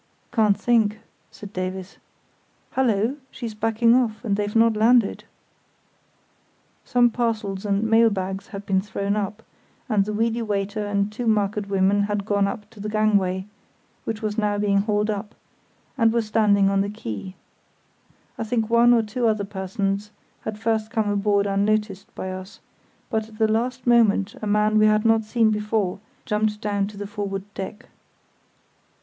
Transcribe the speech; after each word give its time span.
"Can't 0.31 0.59
think," 0.59 0.97
said 1.29 1.53
Davies. 1.53 1.97
"Hullo! 2.71 3.17
she's 3.29 3.53
backing 3.53 3.93
off, 3.93 4.25
and 4.25 4.35
they've 4.35 4.55
not 4.55 4.75
landed." 4.75 5.25
Some 6.83 7.11
parcels 7.11 7.67
and 7.67 7.83
mail 7.83 8.09
bags 8.09 8.47
had 8.47 8.65
been 8.65 8.81
thrown 8.81 9.15
up, 9.15 9.43
and 9.87 10.03
the 10.03 10.11
weedy 10.11 10.41
waiter 10.41 10.83
and 10.87 11.11
two 11.11 11.27
market 11.27 11.69
women 11.69 12.01
had 12.05 12.25
gone 12.25 12.47
up 12.47 12.67
the 12.71 12.89
gangway, 12.89 13.45
which 14.03 14.23
was 14.23 14.39
now 14.39 14.57
being 14.57 14.79
hauled 14.79 15.11
up, 15.11 15.35
and 15.99 16.11
were 16.11 16.23
standing 16.23 16.67
on 16.67 16.81
the 16.81 16.89
quay. 16.89 17.35
I 18.39 18.43
think 18.43 18.71
one 18.71 18.93
or 18.95 19.03
two 19.03 19.27
other 19.27 19.45
persons 19.45 20.09
had 20.45 20.57
first 20.57 20.89
come 20.89 21.09
aboard 21.11 21.45
unnoticed 21.45 22.07
by 22.15 22.31
us, 22.31 22.59
but 23.11 23.29
at 23.29 23.37
the 23.37 23.47
last 23.47 23.85
moment 23.85 24.33
a 24.41 24.47
man 24.47 24.79
we 24.79 24.87
had 24.87 25.05
not 25.05 25.25
seen 25.25 25.51
before 25.51 25.99
jumped 26.25 26.59
down 26.59 26.87
to 26.87 26.97
the 26.97 27.05
forward 27.05 27.43
deck. 27.53 27.85